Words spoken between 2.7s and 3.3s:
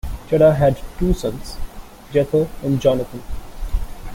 Jonathan.